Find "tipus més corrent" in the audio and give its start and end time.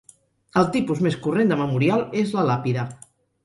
0.75-1.55